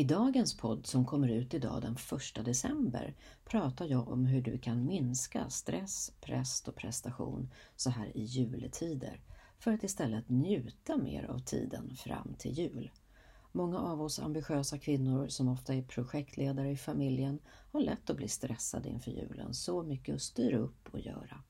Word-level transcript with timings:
I 0.00 0.04
dagens 0.04 0.56
podd 0.56 0.86
som 0.86 1.06
kommer 1.06 1.28
ut 1.28 1.54
idag 1.54 1.82
den 1.82 1.96
1 2.38 2.44
december 2.44 3.14
pratar 3.44 3.86
jag 3.86 4.08
om 4.08 4.26
hur 4.26 4.42
du 4.42 4.58
kan 4.58 4.86
minska 4.86 5.50
stress, 5.50 6.12
press 6.20 6.62
och 6.68 6.74
prestation 6.74 7.50
så 7.76 7.90
här 7.90 8.16
i 8.16 8.24
juletider 8.24 9.20
för 9.58 9.72
att 9.72 9.84
istället 9.84 10.28
njuta 10.28 10.96
mer 10.96 11.24
av 11.24 11.38
tiden 11.38 11.96
fram 11.96 12.34
till 12.38 12.52
jul. 12.58 12.90
Många 13.52 13.78
av 13.78 14.02
oss 14.02 14.18
ambitiösa 14.18 14.78
kvinnor 14.78 15.28
som 15.28 15.48
ofta 15.48 15.74
är 15.74 15.82
projektledare 15.82 16.70
i 16.70 16.76
familjen 16.76 17.38
har 17.72 17.80
lätt 17.80 18.10
att 18.10 18.16
bli 18.16 18.28
stressade 18.28 18.88
inför 18.88 19.10
julen, 19.10 19.54
så 19.54 19.82
mycket 19.82 20.14
att 20.14 20.22
styra 20.22 20.58
upp 20.58 20.88
och 20.92 21.00
göra. 21.00 21.42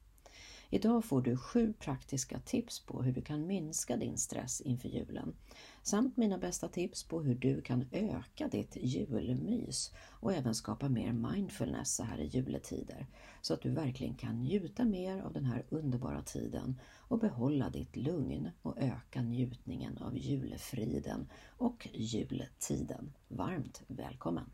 Idag 0.72 1.04
får 1.04 1.22
du 1.22 1.36
sju 1.36 1.72
praktiska 1.72 2.40
tips 2.40 2.80
på 2.86 3.02
hur 3.02 3.12
du 3.12 3.22
kan 3.22 3.46
minska 3.46 3.96
din 3.96 4.18
stress 4.18 4.60
inför 4.60 4.88
julen 4.88 5.36
samt 5.82 6.16
mina 6.16 6.38
bästa 6.38 6.68
tips 6.68 7.04
på 7.04 7.22
hur 7.22 7.34
du 7.34 7.62
kan 7.62 7.84
öka 7.92 8.48
ditt 8.48 8.76
julmys 8.76 9.92
och 10.10 10.32
även 10.32 10.54
skapa 10.54 10.88
mer 10.88 11.12
mindfulness 11.12 11.94
så 11.94 12.02
här 12.02 12.18
i 12.18 12.26
juletider 12.26 13.06
så 13.40 13.54
att 13.54 13.62
du 13.62 13.70
verkligen 13.70 14.14
kan 14.14 14.40
njuta 14.40 14.84
mer 14.84 15.22
av 15.22 15.32
den 15.32 15.44
här 15.44 15.66
underbara 15.68 16.22
tiden 16.22 16.80
och 16.98 17.18
behålla 17.18 17.70
ditt 17.70 17.96
lugn 17.96 18.50
och 18.62 18.78
öka 18.78 19.22
njutningen 19.22 19.98
av 19.98 20.18
julefriden 20.18 21.28
och 21.56 21.88
jultiden. 21.92 23.12
Varmt 23.28 23.82
välkommen! 23.86 24.50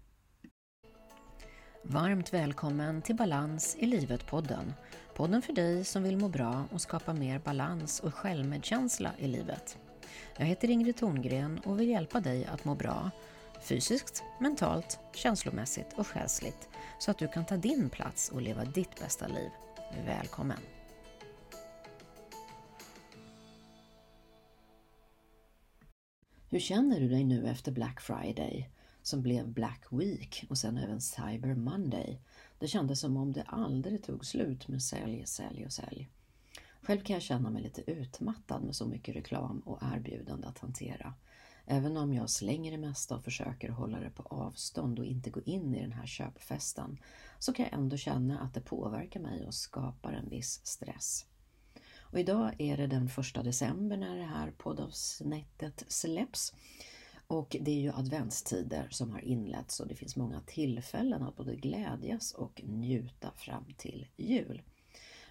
Varmt 1.88 2.34
välkommen 2.34 3.02
till 3.02 3.16
Balans 3.16 3.76
i 3.80 3.86
livet-podden. 3.86 4.72
Podden 5.14 5.42
för 5.42 5.52
dig 5.52 5.84
som 5.84 6.02
vill 6.02 6.16
må 6.16 6.28
bra 6.28 6.64
och 6.72 6.80
skapa 6.80 7.12
mer 7.12 7.38
balans 7.38 8.00
och 8.00 8.14
självmedkänsla 8.14 9.10
i 9.18 9.28
livet. 9.28 9.78
Jag 10.36 10.46
heter 10.46 10.70
Ingrid 10.70 10.96
Thorngren 10.96 11.58
och 11.58 11.80
vill 11.80 11.88
hjälpa 11.88 12.20
dig 12.20 12.44
att 12.44 12.64
må 12.64 12.74
bra 12.74 13.10
fysiskt, 13.62 14.22
mentalt, 14.41 14.98
känslomässigt 15.14 15.92
och 15.96 16.06
själsligt 16.06 16.68
så 16.98 17.10
att 17.10 17.18
du 17.18 17.28
kan 17.28 17.46
ta 17.46 17.56
din 17.56 17.91
plats 17.91 18.28
och 18.28 18.42
leva 18.42 18.64
ditt 18.64 19.00
bästa 19.00 19.27
liv. 19.27 19.50
Välkommen! 20.06 20.61
Hur 26.50 26.61
känner 26.61 27.00
du 27.00 27.08
dig 27.08 27.24
nu 27.24 27.48
efter 27.48 27.72
Black 27.72 28.00
Friday 28.00 28.70
som 29.06 29.22
blev 29.22 29.48
Black 29.48 29.84
Week 29.90 30.44
och 30.48 30.58
sen 30.58 30.78
även 30.78 31.00
Cyber 31.00 31.54
Monday? 31.54 32.20
Det 32.58 32.66
kändes 32.66 33.00
som 33.00 33.16
om 33.16 33.32
det 33.32 33.42
aldrig 33.42 34.02
tog 34.04 34.26
slut 34.26 34.68
med 34.68 34.82
sälj, 34.82 35.26
sälj 35.26 35.66
och 35.66 35.72
sälj. 35.72 36.08
Själv 36.80 37.00
kan 37.00 37.14
jag 37.14 37.22
känna 37.22 37.50
mig 37.50 37.62
lite 37.62 37.90
utmattad 37.90 38.62
med 38.62 38.77
så 38.77 38.86
mycket 38.86 39.16
reklam 39.16 39.60
och 39.60 39.78
erbjudande 39.82 40.46
att 40.46 40.58
hantera. 40.58 41.14
Även 41.66 41.96
om 41.96 42.14
jag 42.14 42.30
slänger 42.30 42.72
det 42.72 42.78
mesta 42.78 43.16
och 43.16 43.24
försöker 43.24 43.68
hålla 43.68 44.00
det 44.00 44.10
på 44.10 44.22
avstånd 44.22 44.98
och 44.98 45.06
inte 45.06 45.30
gå 45.30 45.40
in 45.40 45.74
i 45.74 45.82
den 45.82 45.92
här 45.92 46.06
köpfesten 46.06 46.98
så 47.38 47.52
kan 47.52 47.64
jag 47.64 47.74
ändå 47.74 47.96
känna 47.96 48.40
att 48.40 48.54
det 48.54 48.60
påverkar 48.60 49.20
mig 49.20 49.46
och 49.46 49.54
skapar 49.54 50.12
en 50.12 50.28
viss 50.28 50.66
stress. 50.66 51.27
Och 51.98 52.18
idag 52.18 52.54
är 52.58 52.77
det 52.77 52.86
den 52.86 53.08
första 53.08 53.42
december 53.42 53.96
när 53.96 54.16
det 54.16 54.24
här 54.24 54.50
poddavsnittet 54.50 55.84
släpps. 55.88 56.54
Och 57.27 57.56
det 57.60 57.70
är 57.70 57.80
ju 57.80 57.92
adventstider 57.92 58.88
som 58.91 59.10
har 59.10 59.20
inletts 59.20 59.80
och 59.80 59.88
det 59.88 59.94
finns 59.94 60.16
många 60.16 60.41
tillfällen 60.41 61.22
att 61.22 61.36
både 61.36 61.56
glädjas 61.56 62.33
och 62.33 62.62
njuta 62.64 63.30
fram 63.36 63.64
till 63.77 64.06
jul. 64.16 64.62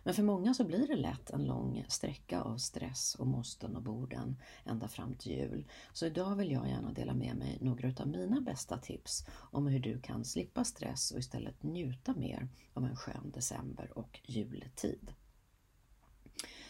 Men 0.05 0.13
för 0.13 0.23
många 0.23 0.53
så 0.53 0.63
blir 0.63 0.87
det 0.87 0.95
lätt 0.95 1.29
en 1.29 1.45
lång 1.45 1.85
sträcka 1.87 2.41
av 2.41 2.57
stress 2.57 3.15
och 3.15 3.27
måsten 3.27 3.75
och 3.75 3.81
borden 3.81 4.37
ända 4.65 4.87
fram 4.87 5.15
till 5.15 5.31
jul. 5.31 5.65
Så 5.93 6.05
idag 6.05 6.35
vill 6.35 6.51
jag 6.51 6.69
gärna 6.69 6.91
dela 6.91 7.13
med 7.13 7.35
mig 7.35 7.57
några 7.61 7.93
av 7.99 8.07
mina 8.07 8.41
bästa 8.41 8.77
tips 8.77 9.25
om 9.51 9.67
hur 9.67 9.79
du 9.79 10.01
kan 10.01 10.25
slippa 10.25 10.63
stress 10.63 11.11
och 11.11 11.19
istället 11.19 11.63
njuta 11.63 12.13
mer 12.13 12.47
av 12.73 12.85
en 12.85 12.95
skön 12.95 13.31
december 13.33 13.97
och 13.97 14.19
jultid. 14.23 15.13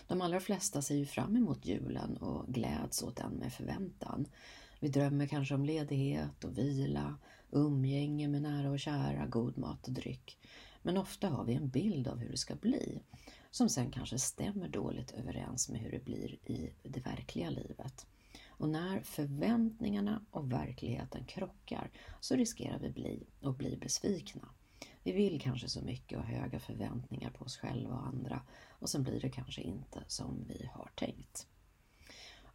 De 0.07 0.21
allra 0.21 0.39
flesta 0.39 0.81
ser 0.81 0.95
ju 0.95 1.05
fram 1.05 1.35
emot 1.35 1.66
julen 1.66 2.17
och 2.17 2.47
gläds 2.47 3.03
åt 3.03 3.16
den 3.16 3.31
med 3.31 3.53
förväntan. 3.53 4.27
Vi 4.80 4.88
drömmer 4.88 5.28
kanske 5.28 5.56
om 5.56 5.66
ledighet 5.66 6.44
och 6.44 6.58
vila, 6.58 7.18
umgänge 7.52 8.28
med 8.28 8.41
nära 8.41 8.69
och 8.69 8.80
kära, 8.80 9.25
god 9.25 9.58
mat 9.58 9.88
och 9.88 9.94
dryck. 9.94 10.38
Men 10.81 10.97
ofta 10.97 11.30
har 11.30 11.44
vi 11.44 11.53
en 11.53 11.69
bild 11.69 12.08
av 12.08 12.19
hur 12.19 12.31
det 12.31 12.38
ska 12.38 12.56
bli 12.56 13.02
som 13.52 13.69
sen 13.69 13.91
kanske 13.91 14.19
stämmer 14.19 14.69
dåligt 14.69 15.12
överens 15.12 15.69
med 15.69 15.81
hur 15.81 15.91
det 15.91 16.06
blir 16.06 16.38
i 16.46 16.72
det 16.84 17.00
verkliga 17.00 17.50
livet. 17.50 18.08
Och 18.47 18.69
när 18.69 19.02
förväntningarna 19.02 20.25
och 20.31 20.52
verkligheten 20.52 21.25
krockar 21.25 21.92
så 22.19 22.36
riskerar 22.36 22.80
vi 22.80 22.90
bli 22.90 23.28
och 23.42 23.53
bli 23.53 23.78
besvikna. 23.78 24.50
Vi 25.03 25.12
vill 25.12 25.42
kanske 25.42 25.69
så 25.69 25.81
mycket 25.81 26.18
och 26.18 26.24
har 26.24 26.34
höga 26.34 26.59
förväntningar 26.59 27.30
på 27.30 27.46
oss 27.46 27.57
själva 27.57 27.96
och 27.96 28.07
andra 28.07 28.42
och 28.69 28.90
sen 28.90 29.03
blir 29.03 29.22
det 29.22 29.30
kanske 29.30 29.62
inte 29.62 30.03
som 30.07 30.46
vi 30.47 30.69
har 30.74 30.92
tänkt. 30.96 31.47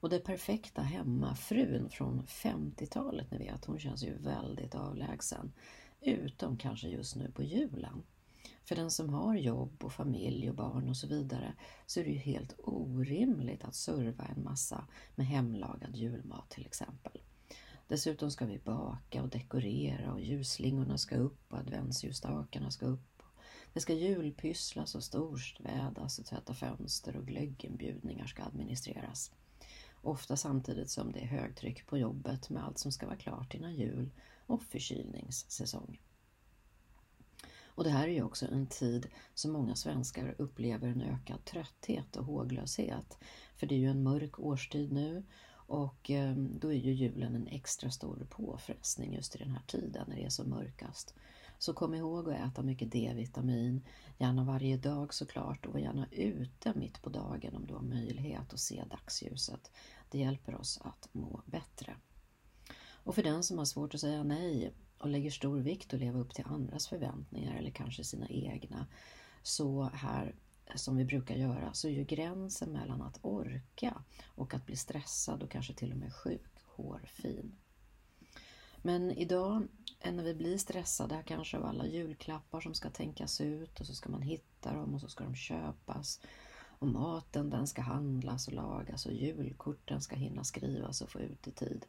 Och 0.01 0.11
det 0.11 0.21
perfekta 0.21 0.83
hemmafrun 0.83 1.91
från 1.91 2.23
50-talet, 2.27 3.31
ni 3.31 3.39
vet, 3.39 3.65
hon 3.65 3.79
känns 3.79 4.03
ju 4.03 4.19
väldigt 4.19 4.75
avlägsen. 4.75 5.53
Utom 6.01 6.57
kanske 6.57 6.89
just 6.89 7.17
nu 7.17 7.31
på 7.31 7.43
julen. 7.43 8.03
För 8.65 8.77
den 8.77 8.91
som 8.91 9.09
har 9.09 9.35
jobb 9.35 9.85
och 9.85 9.93
familj 9.93 10.51
och 10.51 10.57
barn 10.57 10.89
och 10.89 10.97
så 10.97 11.07
vidare 11.07 11.55
så 11.87 12.01
är 12.01 12.05
det 12.05 12.11
ju 12.11 12.19
helt 12.19 12.55
orimligt 12.59 13.65
att 13.65 13.75
serva 13.75 14.25
en 14.25 14.45
massa 14.45 14.85
med 15.15 15.27
hemlagad 15.27 15.97
julmat 15.97 16.51
till 16.51 16.67
exempel. 16.67 17.21
Dessutom 17.89 18.31
ska 18.31 18.47
vi 18.47 18.59
baka 18.59 19.23
och 19.23 19.29
dekorera 19.29 20.13
och 20.13 20.21
ljusslingorna 20.21 20.99
ska 20.99 21.17
upp 21.17 21.53
och 21.53 21.59
adventsljusstakarna 21.59 22.71
ska 22.71 22.87
upp. 22.87 23.23
Det 23.73 23.81
ska 23.81 23.95
julpysslas 23.95 24.95
och 24.95 25.05
storstädas 25.05 26.19
och 26.19 26.27
tvätta 26.27 26.55
fönster 26.55 27.17
och 27.17 27.27
glögginbjudningar 27.27 28.27
ska 28.27 28.43
administreras. 28.43 29.33
Ofta 30.03 30.37
samtidigt 30.37 30.91
som 30.91 31.13
det 31.13 31.21
är 31.21 31.27
högtryck 31.27 31.87
på 31.87 31.99
jobbet 31.99 32.51
med 32.51 32.65
allt 32.65 32.79
som 32.79 32.93
ska 32.93 33.07
vara 33.07 33.17
klart 33.17 33.55
innan 33.55 33.75
jul 33.75 34.11
och 34.47 34.63
förkylningssäsong. 34.63 36.01
Och 37.63 37.85
det 37.85 37.91
här 37.91 38.09
är 38.09 38.13
ju 38.13 38.23
också 38.23 38.47
en 38.47 38.67
tid 38.67 39.07
som 39.35 39.53
många 39.53 39.75
svenskar 39.75 40.35
upplever 40.39 40.89
en 40.89 41.03
ökad 41.03 41.45
trötthet 41.45 42.17
och 42.17 42.25
håglöshet. 42.25 43.19
För 43.57 43.67
det 43.67 43.75
är 43.75 43.79
ju 43.79 43.91
en 43.91 44.03
mörk 44.03 44.41
årstid 44.41 44.93
nu 44.93 45.25
och 45.71 46.11
eh, 46.11 46.35
då 46.37 46.73
är 46.73 46.77
ju 46.77 46.93
julen 46.93 47.35
en 47.35 47.47
extra 47.47 47.91
stor 47.91 48.27
påfrestning 48.31 49.15
just 49.15 49.37
i 49.37 49.39
den 49.39 49.51
här 49.51 49.63
tiden 49.67 50.05
när 50.09 50.17
det 50.17 50.25
är 50.25 50.29
som 50.29 50.51
mörkast. 50.51 51.15
Så 51.59 51.73
kom 51.73 51.95
ihåg 51.95 52.31
att 52.31 52.51
äta 52.51 52.63
mycket 52.63 52.93
D-vitamin, 52.93 53.81
gärna 54.19 54.45
varje 54.45 54.77
dag 54.77 55.15
såklart 55.15 55.67
och 55.67 55.73
var 55.73 55.81
gärna 55.81 56.07
ute 56.11 56.73
mitt 56.77 57.00
dagen 57.41 57.57
om 57.57 57.67
du 57.67 57.75
har 57.75 57.83
möjlighet 57.83 58.53
att 58.53 58.61
se 58.61 58.85
dagsljuset. 58.91 59.71
Det 60.11 60.19
hjälper 60.19 60.55
oss 60.55 60.81
att 60.85 61.09
må 61.13 61.43
bättre. 61.47 61.97
Och 62.81 63.15
för 63.15 63.23
den 63.23 63.43
som 63.43 63.59
har 63.59 63.65
svårt 63.65 63.95
att 63.95 64.01
säga 64.01 64.23
nej 64.23 64.75
och 64.99 65.09
lägger 65.09 65.31
stor 65.31 65.61
vikt 65.61 65.95
att 65.95 66.01
leva 66.01 66.19
upp 66.19 66.35
till 66.35 66.45
andras 66.47 66.89
förväntningar 66.89 67.57
eller 67.57 67.71
kanske 67.71 68.05
sina 68.05 68.29
egna. 68.29 68.87
Så 69.43 69.83
här, 69.83 70.35
som 70.75 70.97
vi 70.97 71.05
brukar 71.05 71.35
göra, 71.35 71.73
så 71.73 71.89
är 71.89 71.93
ju 71.93 72.05
gränsen 72.05 72.73
mellan 72.73 73.03
att 73.03 73.19
orka 73.23 74.05
och 74.25 74.55
att 74.55 74.67
bli 74.67 74.77
stressad 74.77 75.43
och 75.43 75.51
kanske 75.51 75.75
till 75.75 75.93
och 75.93 75.99
med 75.99 76.15
sjuk 76.15 76.53
hårfin. 76.65 77.57
Men 78.83 79.11
idag 79.11 79.69
eh, 80.01 80.13
när 80.13 80.25
vi 80.25 80.35
blir 80.35 80.59
stressade 80.59 81.23
kanske 81.27 81.57
av 81.57 81.65
alla 81.65 81.87
julklappar 81.87 82.61
som 82.61 82.75
ska 82.75 82.91
tänkas 82.91 83.41
ut 83.41 83.81
och 83.81 83.87
så 83.87 83.95
ska 83.95 84.11
man 84.11 84.23
hitta 84.23 84.73
dem 84.73 84.95
och 84.95 85.01
så 85.01 85.09
ska 85.09 85.25
de 85.25 85.35
köpas. 85.35 86.21
Och 86.81 86.89
maten 86.89 87.51
den 87.51 87.67
ska 87.67 87.83
handlas 87.83 88.49
och 88.49 88.55
lagas 88.55 89.07
och 89.07 89.13
julkorten 89.13 90.01
ska 90.01 90.17
hinna 90.17 90.45
skrivas 90.45 91.01
och 91.01 91.11
få 91.11 91.21
ut 91.21 91.47
i 91.47 91.51
tid. 91.53 91.87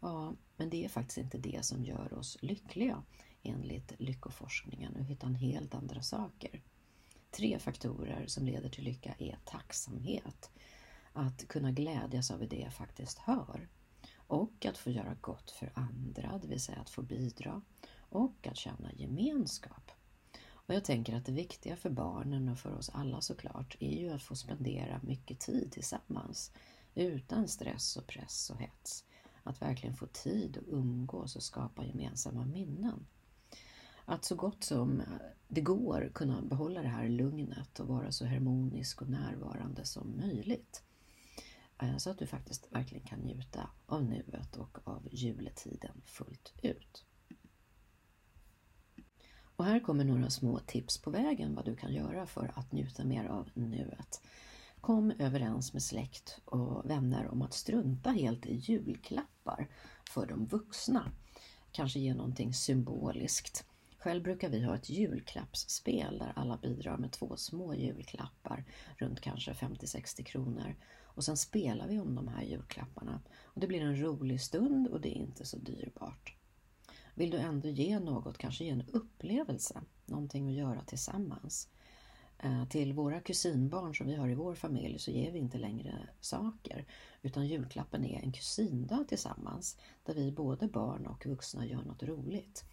Ja, 0.00 0.34
men 0.56 0.70
det 0.70 0.84
är 0.84 0.88
faktiskt 0.88 1.18
inte 1.18 1.38
det 1.38 1.64
som 1.64 1.84
gör 1.84 2.12
oss 2.12 2.38
lyckliga 2.40 3.02
enligt 3.42 3.92
lyckoforskningen 3.98 5.06
utan 5.10 5.34
helt 5.34 5.74
andra 5.74 6.02
saker. 6.02 6.62
Tre 7.30 7.58
faktorer 7.58 8.26
som 8.26 8.46
leder 8.46 8.68
till 8.68 8.84
lycka 8.84 9.14
är 9.18 9.38
tacksamhet, 9.44 10.50
att 11.12 11.48
kunna 11.48 11.72
glädjas 11.72 12.30
över 12.30 12.46
det 12.46 12.60
jag 12.60 12.72
faktiskt 12.72 13.18
hör 13.18 13.68
och 14.16 14.66
att 14.66 14.78
få 14.78 14.90
göra 14.90 15.16
gott 15.20 15.50
för 15.50 15.72
andra, 15.74 16.38
det 16.42 16.48
vill 16.48 16.60
säga 16.60 16.80
att 16.80 16.90
få 16.90 17.02
bidra 17.02 17.62
och 17.98 18.46
att 18.46 18.56
känna 18.56 18.92
gemenskap. 18.92 19.79
Och 20.70 20.76
jag 20.76 20.84
tänker 20.84 21.16
att 21.16 21.26
det 21.26 21.32
viktiga 21.32 21.76
för 21.76 21.90
barnen 21.90 22.48
och 22.48 22.58
för 22.58 22.72
oss 22.72 22.90
alla 22.94 23.20
såklart 23.20 23.76
är 23.80 24.00
ju 24.00 24.10
att 24.10 24.22
få 24.22 24.36
spendera 24.36 25.00
mycket 25.02 25.40
tid 25.40 25.72
tillsammans 25.72 26.52
utan 26.94 27.48
stress 27.48 27.96
och 27.96 28.06
press 28.06 28.50
och 28.50 28.60
hets. 28.60 29.04
Att 29.42 29.62
verkligen 29.62 29.96
få 29.96 30.06
tid 30.06 30.56
att 30.56 30.68
umgås 30.68 31.36
och 31.36 31.42
skapa 31.42 31.84
gemensamma 31.84 32.44
minnen. 32.44 33.06
Att 34.04 34.24
så 34.24 34.34
gott 34.34 34.64
som 34.64 35.02
det 35.48 35.60
går 35.60 36.10
kunna 36.14 36.42
behålla 36.42 36.82
det 36.82 36.88
här 36.88 37.08
lugnet 37.08 37.80
och 37.80 37.88
vara 37.88 38.12
så 38.12 38.26
harmonisk 38.26 39.02
och 39.02 39.08
närvarande 39.08 39.84
som 39.84 40.16
möjligt. 40.16 40.82
Eh, 41.82 41.96
så 41.96 42.10
att 42.10 42.18
du 42.18 42.26
faktiskt 42.26 42.72
verkligen 42.72 43.06
kan 43.06 43.18
njuta 43.18 43.70
av 43.86 44.04
nuet 44.04 44.56
och 44.56 44.78
av 44.84 45.08
juletiden 45.10 46.02
fullt 46.04 46.52
ut. 46.62 47.04
Och 49.60 49.66
här 49.66 49.80
kommer 49.80 50.04
några 50.04 50.30
små 50.30 50.58
tips 50.58 50.98
på 50.98 51.10
vägen 51.10 51.54
vad 51.54 51.64
du 51.64 51.76
kan 51.76 51.92
göra 51.92 52.26
för 52.26 52.52
att 52.54 52.72
njuta 52.72 53.04
mer 53.04 53.24
av 53.24 53.50
nuet. 53.54 54.22
Kom 54.80 55.12
överens 55.18 55.72
med 55.72 55.82
släkt 55.82 56.40
och 56.44 56.90
vänner 56.90 57.28
om 57.28 57.42
att 57.42 57.52
strunta 57.52 58.10
helt 58.10 58.46
i 58.46 58.54
julklappar 58.54 59.68
för 60.10 60.26
de 60.26 60.46
vuxna. 60.46 61.12
Kanske 61.72 62.00
ge 62.00 62.14
någonting 62.14 62.54
symboliskt. 62.54 63.64
Själv 63.98 64.22
brukar 64.22 64.48
vi 64.48 64.64
ha 64.64 64.74
ett 64.74 64.90
julklappsspel 64.90 66.18
där 66.18 66.32
alla 66.36 66.56
bidrar 66.56 66.96
med 66.96 67.12
två 67.12 67.36
små 67.36 67.74
julklappar 67.74 68.64
runt 68.96 69.20
kanske 69.20 69.52
50-60 69.52 70.22
kronor. 70.22 70.74
Och 71.02 71.24
sen 71.24 71.36
spelar 71.36 71.88
vi 71.88 72.00
om 72.00 72.14
de 72.14 72.28
här 72.28 72.42
julklapparna. 72.42 73.20
Och 73.42 73.60
Det 73.60 73.66
blir 73.66 73.80
en 73.80 74.02
rolig 74.02 74.40
stund 74.40 74.88
och 74.88 75.00
det 75.00 75.08
är 75.08 75.20
inte 75.20 75.46
så 75.46 75.56
dyrbart. 75.56 76.39
Vill 77.20 77.30
du 77.30 77.38
ändå 77.38 77.68
ge 77.68 77.98
något, 77.98 78.38
kanske 78.38 78.64
ge 78.64 78.70
en 78.70 78.82
upplevelse, 78.92 79.82
någonting 80.06 80.48
att 80.48 80.54
göra 80.54 80.84
tillsammans. 80.84 81.68
Eh, 82.38 82.68
till 82.68 82.92
våra 82.92 83.20
kusinbarn 83.20 83.94
som 83.94 84.06
vi 84.06 84.14
har 84.14 84.28
i 84.28 84.34
vår 84.34 84.54
familj 84.54 84.98
så 84.98 85.10
ger 85.10 85.32
vi 85.32 85.38
inte 85.38 85.58
längre 85.58 86.08
saker 86.20 86.86
utan 87.22 87.46
julklappen 87.46 88.04
är 88.04 88.22
en 88.22 88.32
kusindag 88.32 89.04
tillsammans 89.08 89.76
där 90.04 90.14
vi 90.14 90.32
både 90.32 90.68
barn 90.68 91.06
och 91.06 91.26
vuxna 91.26 91.66
gör 91.66 91.82
något 91.82 92.02
roligt. 92.02 92.64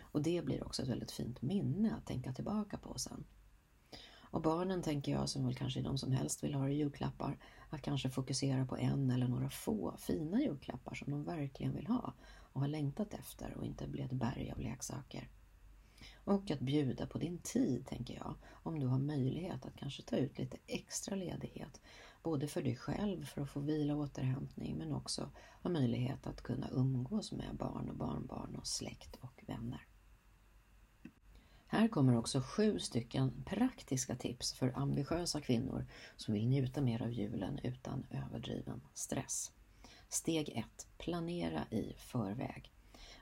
Och 0.00 0.22
det 0.22 0.44
blir 0.44 0.64
också 0.64 0.82
ett 0.82 0.88
väldigt 0.88 1.12
fint 1.12 1.42
minne 1.42 1.94
att 1.94 2.06
tänka 2.06 2.32
tillbaka 2.32 2.78
på 2.78 2.98
sen. 2.98 3.24
Och 4.32 4.42
barnen 4.42 4.82
tänker 4.82 5.12
jag, 5.12 5.28
som 5.28 5.44
väl 5.44 5.54
kanske 5.54 5.80
är 5.80 5.84
de 5.84 5.98
som 5.98 6.12
helst 6.12 6.44
vill 6.44 6.54
ha 6.54 6.68
julklappar, 6.68 7.38
att 7.70 7.82
kanske 7.82 8.10
fokusera 8.10 8.66
på 8.66 8.76
en 8.76 9.10
eller 9.10 9.28
några 9.28 9.50
få 9.50 9.96
fina 9.98 10.40
julklappar 10.40 10.94
som 10.94 11.10
de 11.10 11.24
verkligen 11.24 11.74
vill 11.74 11.86
ha 11.86 12.14
och 12.52 12.60
har 12.60 12.68
längtat 12.68 13.14
efter 13.14 13.54
och 13.56 13.64
inte 13.66 13.88
bli 13.88 14.02
ett 14.02 14.12
berg 14.12 14.52
av 14.52 14.60
leksaker. 14.60 15.28
Och 16.24 16.50
att 16.50 16.60
bjuda 16.60 17.06
på 17.06 17.18
din 17.18 17.38
tid, 17.38 17.86
tänker 17.86 18.14
jag, 18.14 18.34
om 18.62 18.80
du 18.80 18.86
har 18.86 18.98
möjlighet 18.98 19.66
att 19.66 19.76
kanske 19.76 20.02
ta 20.02 20.16
ut 20.16 20.38
lite 20.38 20.56
extra 20.66 21.14
ledighet. 21.14 21.80
Både 22.22 22.48
för 22.48 22.62
dig 22.62 22.76
själv 22.76 23.24
för 23.24 23.40
att 23.40 23.50
få 23.50 23.60
vila 23.60 23.94
och 23.94 24.00
återhämtning 24.00 24.76
men 24.78 24.92
också 24.92 25.30
ha 25.62 25.70
möjlighet 25.70 26.26
att 26.26 26.42
kunna 26.42 26.68
umgås 26.70 27.32
med 27.32 27.56
barn 27.56 27.88
och 27.88 27.96
barnbarn 27.96 28.56
och 28.56 28.66
släkt 28.66 29.16
och 29.20 29.44
vänner. 29.46 29.86
Här 31.72 31.88
kommer 31.88 32.16
också 32.16 32.40
sju 32.40 32.78
stycken 32.78 33.44
praktiska 33.46 34.16
tips 34.16 34.52
för 34.52 34.78
ambitiösa 34.78 35.40
kvinnor 35.40 35.86
som 36.16 36.34
vill 36.34 36.48
njuta 36.48 36.80
mer 36.80 37.02
av 37.02 37.10
julen 37.12 37.60
utan 37.62 38.06
överdriven 38.10 38.80
stress. 38.94 39.52
Steg 40.08 40.48
1. 40.48 40.86
Planera 40.98 41.64
i 41.70 41.94
förväg. 41.96 42.72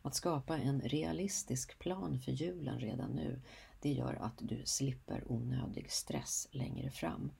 Att 0.03 0.15
skapa 0.15 0.59
en 0.59 0.81
realistisk 0.81 1.79
plan 1.79 2.21
för 2.21 2.33
julen 2.33 2.81
redan 2.81 3.11
nu, 3.11 3.41
det 3.81 3.93
gör 3.93 4.15
att 4.15 4.39
du 4.39 4.63
slipper 4.65 5.33
onödig 5.33 5.91
stress 5.91 6.49
längre 6.51 6.91
fram. 6.91 7.33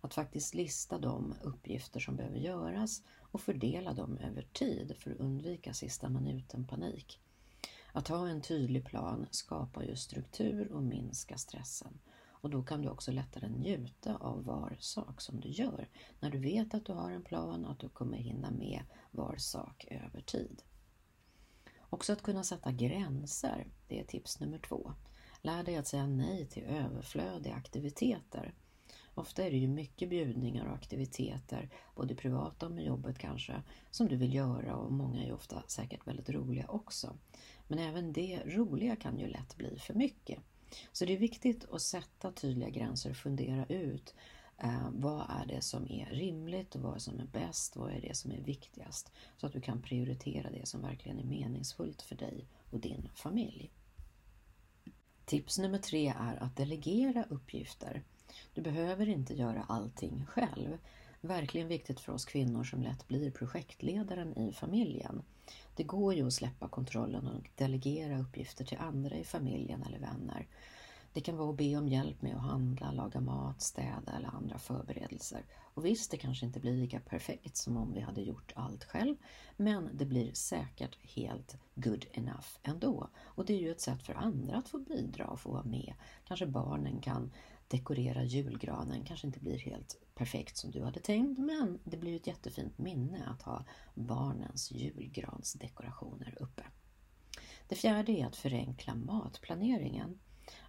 Att 0.00 0.14
faktiskt 0.14 0.54
lista 0.54 0.98
de 0.98 1.34
uppgifter 1.42 2.00
som 2.00 2.16
behöver 2.16 2.38
göras 2.38 3.02
och 3.18 3.40
fördela 3.40 3.92
dem 3.92 4.18
över 4.18 4.42
tid 4.42 4.96
för 4.98 5.10
att 5.10 5.20
undvika 5.20 5.74
sista 5.74 6.08
minuten 6.08 6.64
panik. 6.64 7.20
Att 7.92 8.08
ha 8.08 8.28
en 8.28 8.40
tydlig 8.40 8.84
plan 8.84 9.26
skapar 9.30 9.82
ju 9.82 9.96
struktur 9.96 10.72
och 10.72 10.82
minskar 10.82 11.36
stressen. 11.36 11.98
Och 12.28 12.50
då 12.50 12.62
kan 12.62 12.82
du 12.82 12.88
också 12.88 13.12
lättare 13.12 13.48
njuta 13.48 14.16
av 14.16 14.44
var 14.44 14.76
sak 14.80 15.20
som 15.20 15.40
du 15.40 15.48
gör. 15.48 15.88
När 16.20 16.30
du 16.30 16.38
vet 16.38 16.74
att 16.74 16.84
du 16.84 16.92
har 16.92 17.10
en 17.10 17.22
plan, 17.22 17.66
att 17.66 17.78
du 17.78 17.88
kommer 17.88 18.18
hinna 18.18 18.50
med 18.50 18.82
var 19.10 19.36
sak 19.36 19.86
över 19.90 20.20
tid. 20.20 20.62
Också 21.80 22.12
att 22.12 22.22
kunna 22.22 22.44
sätta 22.44 22.72
gränser, 22.72 23.66
det 23.88 24.00
är 24.00 24.04
tips 24.04 24.40
nummer 24.40 24.58
två. 24.58 24.92
Lär 25.42 25.62
dig 25.62 25.76
att 25.76 25.86
säga 25.86 26.06
nej 26.06 26.46
till 26.46 26.62
överflödiga 26.62 27.54
aktiviteter. 27.54 28.54
Ofta 29.14 29.44
är 29.46 29.50
det 29.50 29.56
ju 29.56 29.68
mycket 29.68 30.08
bjudningar 30.10 30.66
och 30.66 30.74
aktiviteter, 30.74 31.70
både 31.94 32.14
privata 32.14 32.66
och 32.66 32.72
med 32.72 32.84
jobbet 32.84 33.18
kanske, 33.18 33.62
som 33.90 34.08
du 34.08 34.16
vill 34.16 34.34
göra 34.34 34.76
och 34.76 34.92
många 34.92 35.22
är 35.22 35.26
ju 35.26 35.32
ofta 35.32 35.62
säkert 35.66 36.06
väldigt 36.06 36.30
roliga 36.30 36.66
också. 36.68 37.18
Men 37.68 37.78
även 37.78 38.12
det 38.12 38.42
roliga 38.46 38.96
kan 38.96 39.18
ju 39.18 39.26
lätt 39.26 39.56
bli 39.56 39.78
för 39.78 39.94
mycket. 39.94 40.38
Så 40.92 41.04
det 41.04 41.12
är 41.12 41.18
viktigt 41.18 41.64
att 41.70 41.82
sätta 41.82 42.32
tydliga 42.32 42.68
gränser 42.68 43.10
och 43.10 43.16
fundera 43.16 43.66
ut 43.66 44.14
eh, 44.58 44.90
vad 44.92 45.26
är 45.28 45.46
det 45.46 45.60
som 45.60 45.90
är 45.90 46.06
rimligt 46.06 46.74
och 46.74 46.80
vad 46.80 47.02
som 47.02 47.20
är 47.20 47.26
bäst, 47.26 47.76
vad 47.76 47.92
är 47.92 48.00
det 48.00 48.16
som 48.16 48.32
är 48.32 48.40
viktigast? 48.40 49.12
Så 49.36 49.46
att 49.46 49.52
du 49.52 49.60
kan 49.60 49.82
prioritera 49.82 50.50
det 50.50 50.68
som 50.68 50.82
verkligen 50.82 51.18
är 51.18 51.24
meningsfullt 51.24 52.02
för 52.02 52.14
dig 52.14 52.48
och 52.70 52.80
din 52.80 53.08
familj. 53.14 53.70
Tips 55.24 55.58
nummer 55.58 55.78
tre 55.78 56.14
är 56.18 56.42
att 56.42 56.56
delegera 56.56 57.24
uppgifter. 57.28 58.02
Du 58.54 58.62
behöver 58.62 59.08
inte 59.08 59.34
göra 59.34 59.64
allting 59.68 60.26
själv. 60.26 60.78
Verkligen 61.20 61.68
viktigt 61.68 62.00
för 62.00 62.12
oss 62.12 62.24
kvinnor 62.24 62.64
som 62.64 62.82
lätt 62.82 63.08
blir 63.08 63.30
projektledaren 63.30 64.38
i 64.38 64.52
familjen. 64.52 65.22
Det 65.76 65.82
går 65.82 66.14
ju 66.14 66.26
att 66.26 66.32
släppa 66.32 66.68
kontrollen 66.68 67.26
och 67.26 67.50
delegera 67.54 68.20
uppgifter 68.20 68.64
till 68.64 68.78
andra 68.78 69.16
i 69.16 69.24
familjen 69.24 69.82
eller 69.82 69.98
vänner. 69.98 70.46
Det 71.12 71.20
kan 71.20 71.36
vara 71.36 71.50
att 71.50 71.56
be 71.56 71.76
om 71.76 71.88
hjälp 71.88 72.22
med 72.22 72.36
att 72.36 72.42
handla, 72.42 72.92
laga 72.92 73.20
mat, 73.20 73.62
städa 73.62 74.12
eller 74.16 74.28
andra 74.28 74.58
förberedelser. 74.58 75.44
Och 75.74 75.86
visst, 75.86 76.10
det 76.10 76.16
kanske 76.16 76.46
inte 76.46 76.60
blir 76.60 76.76
lika 76.76 77.00
perfekt 77.00 77.56
som 77.56 77.76
om 77.76 77.92
vi 77.92 78.00
hade 78.00 78.22
gjort 78.22 78.52
allt 78.56 78.84
själv, 78.84 79.16
men 79.56 79.90
det 79.92 80.04
blir 80.04 80.32
säkert 80.32 80.98
helt 81.02 81.56
good 81.74 82.06
enough 82.12 82.46
ändå. 82.62 83.08
Och 83.16 83.44
det 83.46 83.54
är 83.54 83.60
ju 83.60 83.70
ett 83.70 83.80
sätt 83.80 84.02
för 84.02 84.14
andra 84.14 84.56
att 84.56 84.68
få 84.68 84.78
bidra 84.78 85.26
och 85.26 85.40
få 85.40 85.50
vara 85.50 85.64
med. 85.64 85.94
Kanske 86.28 86.46
barnen 86.46 87.00
kan 87.00 87.30
dekorera 87.72 88.24
julgranen 88.24 89.04
kanske 89.04 89.26
inte 89.26 89.40
blir 89.40 89.58
helt 89.58 89.96
perfekt 90.14 90.56
som 90.56 90.70
du 90.70 90.82
hade 90.82 91.00
tänkt 91.00 91.38
men 91.38 91.78
det 91.84 91.96
blir 91.96 92.16
ett 92.16 92.26
jättefint 92.26 92.78
minne 92.78 93.26
att 93.26 93.42
ha 93.42 93.64
barnens 93.94 94.72
julgransdekorationer 94.72 96.34
uppe. 96.40 96.62
Det 97.68 97.74
fjärde 97.74 98.12
är 98.12 98.26
att 98.26 98.36
förenkla 98.36 98.94
matplaneringen. 98.94 100.18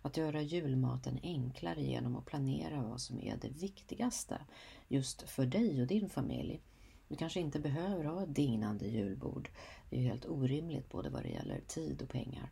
Att 0.01 0.17
göra 0.17 0.41
julmaten 0.41 1.19
enklare 1.23 1.81
genom 1.81 2.15
att 2.15 2.25
planera 2.25 2.81
vad 2.81 3.01
som 3.01 3.19
är 3.19 3.38
det 3.38 3.50
viktigaste 3.50 4.41
just 4.88 5.21
för 5.21 5.45
dig 5.45 5.81
och 5.81 5.88
din 5.88 6.09
familj. 6.09 6.61
Du 7.07 7.15
kanske 7.15 7.39
inte 7.39 7.59
behöver 7.59 8.03
ha 8.03 8.23
ett 8.23 8.35
dignande 8.35 8.88
julbord. 8.88 9.50
Det 9.89 9.97
är 9.97 10.01
helt 10.01 10.25
orimligt 10.25 10.89
både 10.89 11.09
vad 11.09 11.23
det 11.23 11.29
gäller 11.29 11.61
tid 11.67 12.01
och 12.01 12.09
pengar. 12.09 12.51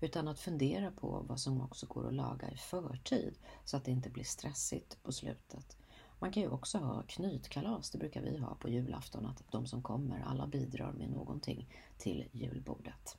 Utan 0.00 0.28
att 0.28 0.40
fundera 0.40 0.90
på 0.90 1.24
vad 1.28 1.40
som 1.40 1.60
också 1.60 1.86
går 1.86 2.06
att 2.06 2.14
laga 2.14 2.50
i 2.50 2.56
förtid 2.56 3.38
så 3.64 3.76
att 3.76 3.84
det 3.84 3.90
inte 3.90 4.10
blir 4.10 4.24
stressigt 4.24 5.02
på 5.02 5.12
slutet. 5.12 5.76
Man 6.18 6.32
kan 6.32 6.42
ju 6.42 6.48
också 6.48 6.78
ha 6.78 7.02
knytkalas, 7.02 7.90
det 7.90 7.98
brukar 7.98 8.22
vi 8.22 8.38
ha 8.38 8.54
på 8.54 8.68
julafton, 8.68 9.26
att 9.26 9.42
de 9.50 9.66
som 9.66 9.82
kommer 9.82 10.20
alla 10.20 10.46
bidrar 10.46 10.92
med 10.92 11.10
någonting 11.10 11.68
till 11.98 12.28
julbordet. 12.32 13.16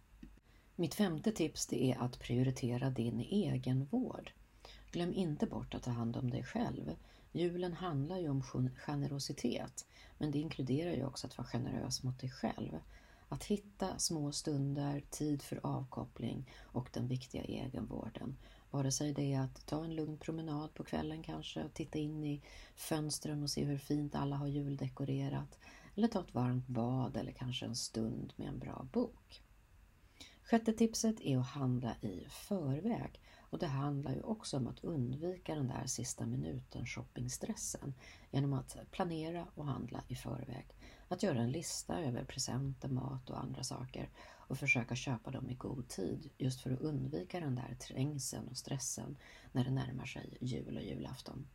Mitt 0.75 0.95
femte 0.95 1.31
tips 1.31 1.67
det 1.67 1.91
är 1.91 1.97
att 1.97 2.19
prioritera 2.19 2.89
din 2.89 3.19
egen 3.19 3.85
vård. 3.85 4.31
Glöm 4.91 5.13
inte 5.13 5.45
bort 5.45 5.73
att 5.73 5.83
ta 5.83 5.91
hand 5.91 6.17
om 6.17 6.29
dig 6.29 6.43
själv. 6.43 6.95
Julen 7.31 7.73
handlar 7.73 8.17
ju 8.17 8.29
om 8.29 8.43
generositet, 8.75 9.85
men 10.17 10.31
det 10.31 10.39
inkluderar 10.39 10.91
ju 10.91 11.05
också 11.05 11.27
att 11.27 11.37
vara 11.37 11.47
generös 11.47 12.03
mot 12.03 12.19
dig 12.19 12.29
själv. 12.29 12.79
Att 13.29 13.43
hitta 13.43 13.99
små 13.99 14.31
stunder, 14.31 15.03
tid 15.09 15.41
för 15.41 15.59
avkoppling 15.63 16.51
och 16.61 16.89
den 16.93 17.07
viktiga 17.07 17.43
egenvården. 17.43 18.37
Vare 18.71 18.91
sig 18.91 19.13
det 19.13 19.33
är 19.33 19.39
att 19.39 19.65
ta 19.65 19.83
en 19.83 19.95
lugn 19.95 20.17
promenad 20.17 20.73
på 20.73 20.83
kvällen 20.83 21.23
kanske, 21.23 21.69
titta 21.73 21.99
in 21.99 22.23
i 22.23 22.41
fönstren 22.75 23.43
och 23.43 23.49
se 23.49 23.63
hur 23.63 23.77
fint 23.77 24.15
alla 24.15 24.35
har 24.35 24.47
juldekorerat. 24.47 25.59
Eller 25.95 26.07
ta 26.07 26.21
ett 26.21 26.33
varmt 26.33 26.67
bad 26.67 27.17
eller 27.17 27.31
kanske 27.31 27.65
en 27.65 27.75
stund 27.75 28.33
med 28.35 28.47
en 28.47 28.59
bra 28.59 28.87
bok. 28.91 29.41
Sjätte 30.43 30.73
tipset 30.73 31.21
är 31.21 31.37
att 31.37 31.47
handla 31.47 31.95
i 32.01 32.25
förväg. 32.29 33.21
Och 33.49 33.59
det 33.59 33.67
handlar 33.67 34.11
ju 34.11 34.21
också 34.21 34.57
om 34.57 34.67
att 34.67 34.83
undvika 34.83 35.55
den 35.55 35.67
där 35.67 35.85
sista 35.85 36.25
minuten 36.25 36.85
shoppingstressen 36.85 37.93
genom 38.31 38.53
att 38.53 38.77
planera 38.91 39.47
och 39.55 39.65
handla 39.65 40.03
i 40.07 40.15
förväg. 40.15 40.65
Att 41.07 41.23
göra 41.23 41.39
en 41.39 41.51
lista 41.51 41.99
över 41.99 42.23
presenter, 42.23 42.89
mat 42.89 43.29
och 43.29 43.39
andra 43.39 43.63
saker 43.63 44.09
och 44.47 44.57
försöka 44.57 44.95
köpa 44.95 45.31
dem 45.31 45.49
i 45.49 45.55
god 45.55 45.87
tid 45.87 46.29
just 46.37 46.61
för 46.61 46.71
att 46.71 46.81
undvika 46.81 47.39
den 47.39 47.55
där 47.55 47.75
trängseln 47.75 48.47
och 48.47 48.57
stressen 48.57 49.17
när 49.51 49.63
det 49.63 49.71
närmar 49.71 50.05
sig 50.05 50.37
jul 50.41 50.77
och 50.77 50.83
julafton. 50.83 51.47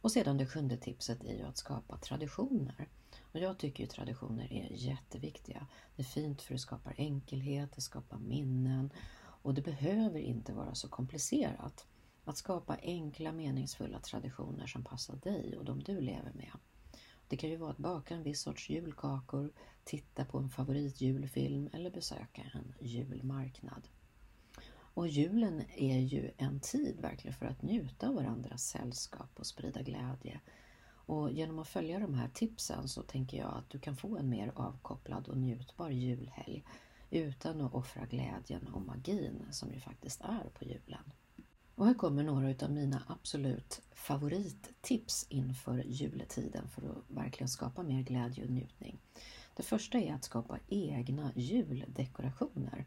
Och 0.00 0.12
sedan 0.12 0.38
det 0.38 0.46
sjunde 0.46 0.76
tipset 0.76 1.24
är 1.24 1.34
ju 1.34 1.42
att 1.42 1.56
skapa 1.56 1.96
traditioner. 1.98 2.88
Och 3.32 3.40
jag 3.40 3.58
tycker 3.58 3.84
ju 3.84 3.88
traditioner 3.88 4.52
är 4.52 4.68
jätteviktiga. 4.72 5.66
Det 5.96 6.02
är 6.02 6.06
fint 6.06 6.42
för 6.42 6.54
det 6.54 6.58
skapar 6.58 6.94
enkelhet, 6.98 7.72
det 7.74 7.80
skapar 7.80 8.18
minnen 8.18 8.90
och 9.18 9.54
det 9.54 9.62
behöver 9.62 10.18
inte 10.18 10.52
vara 10.52 10.74
så 10.74 10.88
komplicerat. 10.88 11.86
Att 12.24 12.36
skapa 12.36 12.76
enkla 12.82 13.32
meningsfulla 13.32 14.00
traditioner 14.00 14.66
som 14.66 14.84
passar 14.84 15.16
dig 15.16 15.58
och 15.58 15.64
de 15.64 15.82
du 15.82 16.00
lever 16.00 16.32
med. 16.34 16.52
Det 17.32 17.36
kan 17.36 17.50
ju 17.50 17.56
vara 17.56 17.70
att 17.70 17.78
baka 17.78 18.14
en 18.14 18.22
viss 18.22 18.40
sorts 18.40 18.70
julkakor, 18.70 19.52
titta 19.84 20.24
på 20.24 20.38
en 20.38 20.50
favoritjulfilm 20.50 21.68
eller 21.72 21.90
besöka 21.90 22.42
en 22.54 22.74
julmarknad. 22.80 23.88
Och 24.72 25.08
julen 25.08 25.62
är 25.76 25.98
ju 25.98 26.30
en 26.36 26.60
tid 26.60 27.00
verkligen 27.00 27.36
för 27.36 27.46
att 27.46 27.62
njuta 27.62 28.08
av 28.08 28.14
varandras 28.14 28.64
sällskap 28.64 29.30
och 29.34 29.46
sprida 29.46 29.82
glädje. 29.82 30.40
Och 30.84 31.32
genom 31.32 31.58
att 31.58 31.68
följa 31.68 31.98
de 31.98 32.14
här 32.14 32.28
tipsen 32.28 32.88
så 32.88 33.02
tänker 33.02 33.38
jag 33.38 33.54
att 33.54 33.70
du 33.70 33.78
kan 33.78 33.96
få 33.96 34.16
en 34.16 34.28
mer 34.28 34.52
avkopplad 34.54 35.28
och 35.28 35.36
njutbar 35.36 35.90
julhelg 35.90 36.64
utan 37.10 37.60
att 37.60 37.74
offra 37.74 38.06
glädjen 38.06 38.66
och 38.66 38.82
magin 38.82 39.46
som 39.50 39.72
ju 39.72 39.80
faktiskt 39.80 40.20
är 40.20 40.50
på 40.54 40.64
julen. 40.64 41.12
Och 41.74 41.86
här 41.86 41.94
kommer 41.94 42.22
några 42.22 42.64
av 42.64 42.70
mina 42.70 43.02
absolut 43.06 43.82
favorittips 43.94 45.26
inför 45.28 45.84
juletiden 45.86 46.68
för 46.68 46.82
att 46.82 47.16
verkligen 47.16 47.48
skapa 47.48 47.82
mer 47.82 48.02
glädje 48.02 48.44
och 48.44 48.50
njutning. 48.50 48.98
Det 49.56 49.62
första 49.62 49.98
är 49.98 50.14
att 50.14 50.24
skapa 50.24 50.58
egna 50.68 51.32
juldekorationer. 51.34 52.86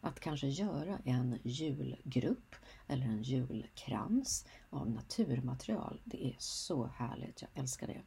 Att 0.00 0.20
kanske 0.20 0.46
göra 0.46 0.98
en 1.04 1.38
julgrupp 1.42 2.54
eller 2.86 3.06
en 3.06 3.22
julkrans 3.22 4.46
av 4.70 4.90
naturmaterial. 4.90 6.00
Det 6.04 6.26
är 6.26 6.36
så 6.38 6.86
härligt, 6.86 7.42
jag 7.42 7.50
älskar 7.54 7.86
det. 7.86 8.02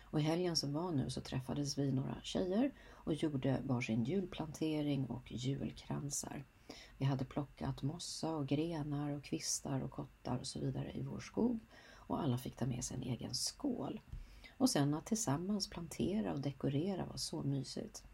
Och 0.00 0.20
i 0.20 0.22
helgen 0.22 0.56
som 0.56 0.72
var 0.72 0.92
nu 0.92 1.10
så 1.10 1.20
träffades 1.20 1.78
vi 1.78 1.92
några 1.92 2.16
tjejer 2.22 2.72
och 2.90 3.14
gjorde 3.14 3.60
varsin 3.64 4.04
julplantering 4.04 5.06
och 5.06 5.32
julkransar. 5.32 6.44
Vi 6.98 7.04
hade 7.04 7.24
plockat 7.24 7.82
mossa 7.82 8.36
och 8.36 8.46
grenar 8.46 9.10
och 9.10 9.24
kvistar 9.24 9.80
och 9.80 9.90
kottar 9.90 10.38
och 10.38 10.46
så 10.46 10.60
vidare 10.60 10.92
i 10.92 11.02
vår 11.02 11.20
skog 11.20 11.60
och 11.94 12.22
alla 12.22 12.38
fick 12.38 12.56
ta 12.56 12.66
med 12.66 12.84
sig 12.84 12.96
en 12.96 13.02
egen 13.02 13.34
skål. 13.34 14.00
Och 14.58 14.70
sen 14.70 14.94
att 14.94 15.06
tillsammans 15.06 15.70
plantera 15.70 16.32
och 16.32 16.40
dekorera 16.40 17.06
var 17.06 17.16
så 17.16 17.42
mysigt. 17.42 18.04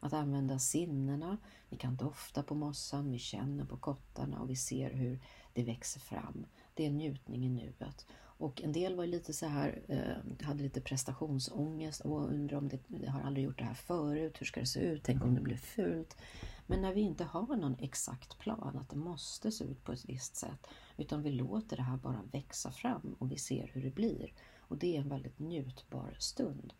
Att 0.00 0.12
använda 0.12 0.58
sinnena, 0.58 1.38
vi 1.68 1.76
kan 1.76 1.96
dofta 1.96 2.42
på 2.42 2.54
mossan, 2.54 3.10
vi 3.10 3.18
känner 3.18 3.64
på 3.64 3.76
kottarna 3.76 4.40
och 4.40 4.50
vi 4.50 4.56
ser 4.56 4.90
hur 4.90 5.20
det 5.52 5.62
växer 5.62 6.00
fram. 6.00 6.46
Det 6.74 6.86
är 6.86 6.90
njutning 6.90 7.44
i 7.44 7.48
nuet. 7.48 8.06
Och 8.38 8.62
en 8.62 8.72
del 8.72 8.96
var 8.96 9.06
lite 9.06 9.32
så 9.32 9.46
här, 9.46 9.82
eh, 9.88 10.46
hade 10.46 10.62
lite 10.62 10.80
prestationsångest 10.80 12.00
och 12.00 12.28
undrar 12.28 12.58
om 12.58 12.68
det, 12.68 12.78
jag 12.88 13.12
har 13.12 13.20
aldrig 13.20 13.44
gjort 13.44 13.58
det 13.58 13.64
här 13.64 13.74
förut, 13.74 14.40
hur 14.40 14.46
ska 14.46 14.60
det 14.60 14.66
se 14.66 14.80
ut, 14.80 15.02
tänk 15.04 15.24
om 15.24 15.34
det 15.34 15.40
blir 15.40 15.56
fult. 15.56 16.16
Men 16.66 16.82
när 16.82 16.94
vi 16.94 17.00
inte 17.00 17.24
har 17.24 17.56
någon 17.56 17.76
exakt 17.78 18.38
plan, 18.38 18.78
att 18.80 18.90
det 18.90 18.96
måste 18.96 19.52
se 19.52 19.64
ut 19.64 19.84
på 19.84 19.92
ett 19.92 20.04
visst 20.04 20.36
sätt, 20.36 20.66
utan 20.96 21.22
vi 21.22 21.30
låter 21.30 21.76
det 21.76 21.82
här 21.82 21.96
bara 21.96 22.22
växa 22.32 22.70
fram 22.70 23.16
och 23.18 23.32
vi 23.32 23.38
ser 23.38 23.70
hur 23.72 23.82
det 23.82 23.94
blir. 23.94 24.32
Och 24.58 24.78
det 24.78 24.96
är 24.96 25.00
en 25.00 25.08
väldigt 25.08 25.38
njutbar 25.38 26.16
stund. 26.18 26.72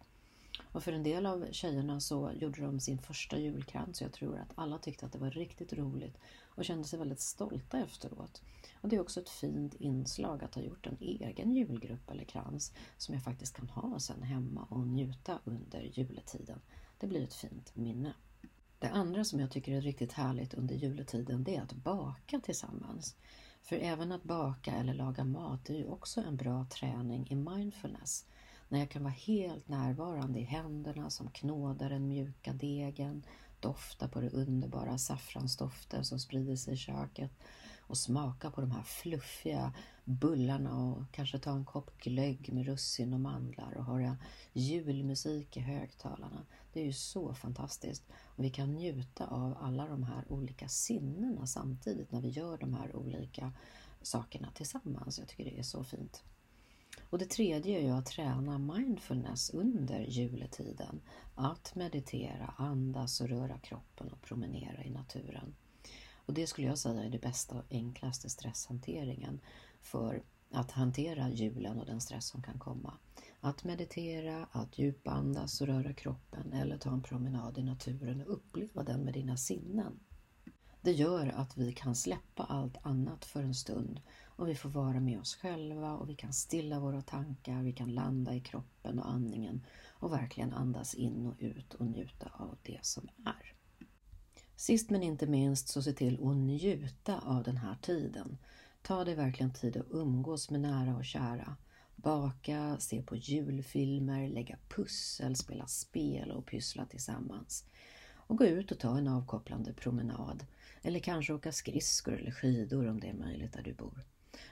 Och 0.72 0.84
för 0.84 0.92
en 0.92 1.02
del 1.02 1.26
av 1.26 1.46
tjejerna 1.52 2.00
så 2.00 2.32
gjorde 2.32 2.62
de 2.62 2.80
sin 2.80 2.98
första 2.98 3.38
julkrans 3.38 4.00
och 4.00 4.04
jag 4.04 4.12
tror 4.12 4.38
att 4.38 4.52
alla 4.54 4.78
tyckte 4.78 5.06
att 5.06 5.12
det 5.12 5.18
var 5.18 5.30
riktigt 5.30 5.72
roligt 5.72 6.18
och 6.40 6.64
kände 6.64 6.84
sig 6.84 6.98
väldigt 6.98 7.20
stolta 7.20 7.78
efteråt. 7.78 8.42
Och 8.80 8.88
Det 8.88 8.96
är 8.96 9.00
också 9.00 9.20
ett 9.20 9.28
fint 9.28 9.74
inslag 9.74 10.44
att 10.44 10.54
ha 10.54 10.62
gjort 10.62 10.86
en 10.86 10.96
egen 11.00 11.52
julgrupp 11.52 12.10
eller 12.10 12.24
krans 12.24 12.72
som 12.96 13.14
jag 13.14 13.24
faktiskt 13.24 13.56
kan 13.56 13.68
ha 13.68 14.00
sen 14.00 14.22
hemma 14.22 14.66
och 14.70 14.86
njuta 14.86 15.38
under 15.44 15.90
juletiden. 15.92 16.60
Det 16.98 17.06
blir 17.06 17.24
ett 17.24 17.34
fint 17.34 17.76
minne. 17.76 18.12
Det 18.78 18.88
andra 18.88 19.24
som 19.24 19.40
jag 19.40 19.50
tycker 19.50 19.72
är 19.72 19.80
riktigt 19.80 20.12
härligt 20.12 20.54
under 20.54 20.74
juletiden 20.74 21.44
det 21.44 21.56
är 21.56 21.62
att 21.62 21.72
baka 21.72 22.40
tillsammans. 22.40 23.16
För 23.62 23.76
även 23.76 24.12
att 24.12 24.24
baka 24.24 24.72
eller 24.72 24.94
laga 24.94 25.24
mat 25.24 25.70
är 25.70 25.74
ju 25.74 25.86
också 25.86 26.20
en 26.20 26.36
bra 26.36 26.66
träning 26.70 27.26
i 27.30 27.34
mindfulness. 27.34 28.26
När 28.72 28.78
jag 28.78 28.90
kan 28.90 29.02
vara 29.02 29.12
helt 29.12 29.68
närvarande 29.68 30.40
i 30.40 30.44
händerna 30.44 31.10
som 31.10 31.30
knådar 31.30 31.90
den 31.90 32.08
mjuka 32.08 32.52
degen, 32.52 33.26
dofta 33.60 34.08
på 34.08 34.20
det 34.20 34.30
underbara 34.30 34.98
saffransdoften 34.98 36.04
som 36.04 36.18
sprider 36.18 36.56
sig 36.56 36.74
i 36.74 36.76
köket 36.76 37.30
och 37.80 37.98
smaka 37.98 38.50
på 38.50 38.60
de 38.60 38.70
här 38.70 38.82
fluffiga 38.82 39.72
bullarna 40.04 40.84
och 40.84 41.02
kanske 41.12 41.38
ta 41.38 41.50
en 41.50 41.64
kopp 41.64 41.98
glögg 41.98 42.52
med 42.52 42.66
russin 42.66 43.14
och 43.14 43.20
mandlar 43.20 43.74
och 43.76 43.84
höra 43.84 44.18
julmusik 44.52 45.56
i 45.56 45.60
högtalarna. 45.60 46.46
Det 46.72 46.80
är 46.80 46.84
ju 46.84 46.92
så 46.92 47.34
fantastiskt. 47.34 48.04
Och 48.24 48.44
vi 48.44 48.50
kan 48.50 48.72
njuta 48.72 49.26
av 49.26 49.56
alla 49.60 49.88
de 49.88 50.02
här 50.02 50.32
olika 50.32 50.68
sinnena 50.68 51.46
samtidigt 51.46 52.12
när 52.12 52.20
vi 52.20 52.28
gör 52.28 52.58
de 52.58 52.74
här 52.74 52.96
olika 52.96 53.52
sakerna 54.02 54.50
tillsammans. 54.54 55.18
Jag 55.18 55.28
tycker 55.28 55.44
det 55.44 55.58
är 55.58 55.62
så 55.62 55.84
fint. 55.84 56.24
Och 57.12 57.18
det 57.18 57.30
tredje 57.30 57.78
är 57.78 57.82
ju 57.82 57.90
att 57.90 58.06
träna 58.06 58.58
mindfulness 58.58 59.50
under 59.50 60.00
juletiden. 60.00 61.00
Att 61.34 61.74
meditera, 61.74 62.54
andas 62.56 63.20
och 63.20 63.28
röra 63.28 63.58
kroppen 63.58 64.08
och 64.12 64.22
promenera 64.22 64.84
i 64.84 64.90
naturen. 64.90 65.54
Och 66.26 66.34
det 66.34 66.46
skulle 66.46 66.66
jag 66.66 66.78
säga 66.78 67.02
är 67.04 67.10
det 67.10 67.18
bästa 67.18 67.54
och 67.54 67.64
enklaste 67.70 68.30
stresshanteringen 68.30 69.40
för 69.80 70.22
att 70.50 70.70
hantera 70.70 71.30
julen 71.30 71.80
och 71.80 71.86
den 71.86 72.00
stress 72.00 72.26
som 72.26 72.42
kan 72.42 72.58
komma. 72.58 72.94
Att 73.40 73.64
meditera, 73.64 74.46
att 74.52 74.78
djupandas 74.78 75.60
och 75.60 75.66
röra 75.66 75.92
kroppen 75.92 76.52
eller 76.52 76.78
ta 76.78 76.90
en 76.90 77.02
promenad 77.02 77.58
i 77.58 77.62
naturen 77.62 78.22
och 78.22 78.32
uppleva 78.32 78.82
den 78.82 79.00
med 79.00 79.14
dina 79.14 79.36
sinnen. 79.36 80.00
Det 80.84 80.92
gör 80.92 81.26
att 81.26 81.56
vi 81.56 81.72
kan 81.72 81.94
släppa 81.94 82.44
allt 82.44 82.76
annat 82.82 83.24
för 83.24 83.42
en 83.42 83.54
stund 83.54 84.00
och 84.24 84.48
vi 84.48 84.54
får 84.54 84.68
vara 84.68 85.00
med 85.00 85.20
oss 85.20 85.34
själva 85.34 85.92
och 85.92 86.08
vi 86.08 86.14
kan 86.14 86.32
stilla 86.32 86.80
våra 86.80 87.02
tankar, 87.02 87.62
vi 87.62 87.72
kan 87.72 87.94
landa 87.94 88.34
i 88.34 88.40
kroppen 88.40 88.98
och 88.98 89.10
andningen 89.10 89.66
och 89.90 90.12
verkligen 90.12 90.52
andas 90.52 90.94
in 90.94 91.26
och 91.26 91.34
ut 91.38 91.74
och 91.74 91.86
njuta 91.86 92.30
av 92.36 92.58
det 92.62 92.78
som 92.82 93.08
är. 93.24 93.54
Sist 94.56 94.90
men 94.90 95.02
inte 95.02 95.26
minst 95.26 95.68
så 95.68 95.82
se 95.82 95.92
till 95.92 96.14
att 96.14 96.36
njuta 96.36 97.18
av 97.18 97.42
den 97.42 97.56
här 97.56 97.76
tiden. 97.82 98.38
Ta 98.82 99.04
dig 99.04 99.14
verkligen 99.14 99.52
tid 99.52 99.76
att 99.76 99.90
umgås 99.90 100.50
med 100.50 100.60
nära 100.60 100.96
och 100.96 101.04
kära. 101.04 101.56
Baka, 101.96 102.76
se 102.78 103.02
på 103.02 103.16
julfilmer, 103.16 104.28
lägga 104.28 104.58
pussel, 104.68 105.36
spela 105.36 105.66
spel 105.66 106.30
och 106.30 106.46
pyssla 106.46 106.86
tillsammans. 106.86 107.64
Och 108.14 108.38
gå 108.38 108.44
ut 108.44 108.72
och 108.72 108.78
ta 108.78 108.98
en 108.98 109.08
avkopplande 109.08 109.72
promenad. 109.72 110.44
Eller 110.82 111.00
kanske 111.00 111.32
åka 111.32 111.52
skridskor 111.52 112.14
eller 112.14 112.30
skidor 112.30 112.88
om 112.88 113.00
det 113.00 113.08
är 113.08 113.14
möjligt 113.14 113.52
där 113.52 113.62
du 113.62 113.74
bor. 113.74 114.04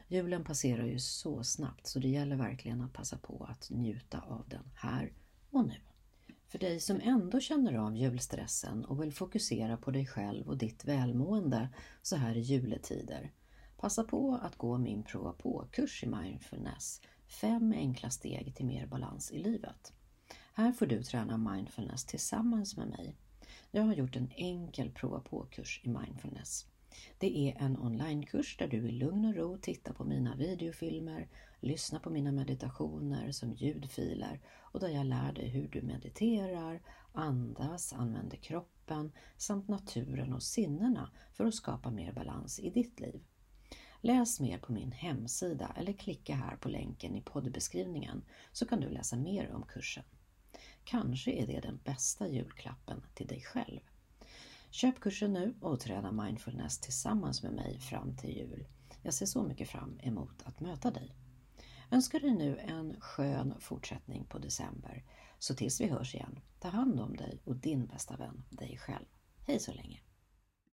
Julen 0.08 0.44
passerar 0.44 0.86
ju 0.86 0.98
så 0.98 1.44
snabbt 1.44 1.86
så 1.86 1.98
det 1.98 2.08
gäller 2.08 2.36
verkligen 2.36 2.80
att 2.80 2.92
passa 2.92 3.18
på 3.18 3.46
att 3.50 3.70
njuta 3.70 4.20
av 4.20 4.48
den 4.48 4.70
här 4.74 5.12
och 5.50 5.66
nu. 5.66 5.76
För 6.48 6.58
dig 6.58 6.80
som 6.80 7.00
ändå 7.00 7.40
känner 7.40 7.74
av 7.74 7.96
julstressen 7.96 8.84
och 8.84 9.02
vill 9.02 9.12
fokusera 9.12 9.76
på 9.76 9.90
dig 9.90 10.06
själv 10.06 10.48
och 10.48 10.58
ditt 10.58 10.84
välmående 10.84 11.68
så 12.02 12.16
här 12.16 12.36
i 12.36 12.40
juletider. 12.40 13.32
Passa 13.76 14.04
på 14.04 14.40
att 14.42 14.56
gå 14.56 14.78
min 14.78 15.02
prova 15.02 15.32
på-kurs 15.32 16.04
i 16.04 16.06
mindfulness. 16.06 17.00
Fem 17.26 17.72
enkla 17.72 18.10
steg 18.10 18.54
till 18.56 18.66
mer 18.66 18.86
balans 18.86 19.30
i 19.30 19.38
livet. 19.38 19.92
Här 20.52 20.72
får 20.72 20.86
du 20.86 21.02
träna 21.02 21.36
mindfulness 21.38 22.04
tillsammans 22.04 22.76
med 22.76 22.88
mig. 22.88 23.16
Jag 23.72 23.82
har 23.82 23.94
gjort 23.94 24.16
en 24.16 24.30
enkel 24.36 24.90
prova 24.90 25.20
på-kurs 25.20 25.80
i 25.84 25.88
mindfulness. 25.88 26.66
Det 27.18 27.38
är 27.38 27.64
en 27.64 27.78
onlinekurs 27.78 28.56
där 28.56 28.68
du 28.68 28.76
i 28.76 28.92
lugn 28.92 29.24
och 29.24 29.34
ro 29.34 29.58
tittar 29.58 29.92
på 29.92 30.04
mina 30.04 30.36
videofilmer, 30.36 31.28
lyssnar 31.60 32.00
på 32.00 32.10
mina 32.10 32.32
meditationer 32.32 33.32
som 33.32 33.52
ljudfiler 33.52 34.40
och 34.46 34.80
där 34.80 34.88
jag 34.88 35.06
lär 35.06 35.32
dig 35.32 35.48
hur 35.48 35.68
du 35.68 35.82
mediterar, 35.82 36.82
andas, 37.12 37.92
använder 37.92 38.36
kroppen 38.36 39.12
samt 39.36 39.68
naturen 39.68 40.32
och 40.32 40.42
sinnena 40.42 41.10
för 41.32 41.44
att 41.44 41.54
skapa 41.54 41.90
mer 41.90 42.12
balans 42.12 42.60
i 42.60 42.70
ditt 42.70 43.00
liv. 43.00 43.22
Läs 44.00 44.40
mer 44.40 44.58
på 44.58 44.72
min 44.72 44.92
hemsida 44.92 45.74
eller 45.76 45.92
klicka 45.92 46.34
här 46.34 46.56
på 46.56 46.68
länken 46.68 47.16
i 47.16 47.22
poddbeskrivningen 47.22 48.22
så 48.52 48.66
kan 48.66 48.80
du 48.80 48.88
läsa 48.88 49.16
mer 49.16 49.52
om 49.52 49.62
kursen. 49.62 50.04
Kanske 50.90 51.30
är 51.30 51.46
det 51.46 51.60
den 51.60 51.80
bästa 51.84 52.28
julklappen 52.28 53.02
till 53.14 53.26
dig 53.26 53.40
själv. 53.40 53.80
Köp 54.70 55.00
kursen 55.00 55.32
nu 55.32 55.54
och 55.60 55.80
träna 55.80 56.12
mindfulness 56.12 56.80
tillsammans 56.80 57.42
med 57.42 57.52
mig 57.52 57.78
fram 57.80 58.16
till 58.16 58.36
jul. 58.36 58.66
Jag 59.02 59.14
ser 59.14 59.26
så 59.26 59.42
mycket 59.42 59.68
fram 59.68 59.98
emot 60.02 60.42
att 60.44 60.60
möta 60.60 60.90
dig. 60.90 61.16
Önskar 61.90 62.20
dig 62.20 62.34
nu 62.34 62.58
en 62.58 63.00
skön 63.00 63.54
fortsättning 63.60 64.24
på 64.24 64.38
december. 64.38 65.04
Så 65.38 65.54
tills 65.54 65.80
vi 65.80 65.86
hörs 65.86 66.14
igen, 66.14 66.40
ta 66.60 66.68
hand 66.68 67.00
om 67.00 67.16
dig 67.16 67.40
och 67.44 67.56
din 67.56 67.86
bästa 67.86 68.16
vän, 68.16 68.42
dig 68.50 68.78
själv. 68.78 69.06
Hej 69.46 69.58
så 69.58 69.72
länge! 69.72 70.00